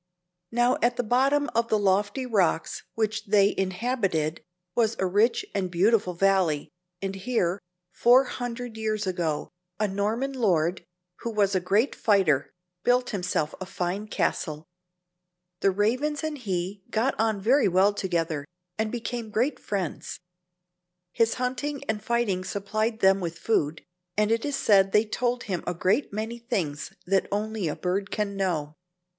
Now 0.51 0.79
at 0.81 0.95
the 0.97 1.03
bottom 1.03 1.47
of 1.53 1.67
the 1.67 1.77
lofty 1.77 2.25
rocks 2.25 2.81
which 2.95 3.27
they 3.27 3.53
inhabited 3.55 4.41
was 4.73 4.95
a 4.97 5.05
rich 5.05 5.45
and 5.53 5.69
beautiful 5.69 6.15
valley, 6.15 6.71
and 7.03 7.13
here, 7.13 7.59
four 7.91 8.23
hundred 8.23 8.77
years 8.77 9.05
ago, 9.05 9.51
a 9.79 9.87
Norman 9.87 10.33
lord, 10.33 10.83
who 11.17 11.29
was 11.29 11.53
a 11.53 11.59
great 11.59 11.93
fighter, 11.93 12.51
built 12.83 13.11
himself 13.11 13.53
a 13.61 13.67
fine 13.67 14.07
castle. 14.07 14.65
The 15.59 15.69
Ravens 15.69 16.23
and 16.23 16.39
he 16.39 16.81
got 16.89 17.13
on 17.19 17.39
very 17.39 17.67
well 17.67 17.93
together, 17.93 18.43
and 18.79 18.91
became 18.91 19.29
great 19.29 19.59
friends. 19.59 20.19
His 21.11 21.35
hunting 21.35 21.83
and 21.87 22.01
fighting 22.03 22.43
supplied 22.43 23.01
them 23.01 23.19
with 23.19 23.37
food, 23.37 23.83
and 24.17 24.31
it 24.31 24.45
is 24.45 24.55
said 24.55 24.93
they 24.93 25.05
told 25.05 25.43
him 25.43 25.63
a 25.67 25.75
great 25.75 26.11
many 26.11 26.39
things 26.39 26.91
that 27.05 27.27
only 27.31 27.67
a 27.67 27.75
bird 27.75 28.09
can 28.09 28.35
know. 28.35 28.73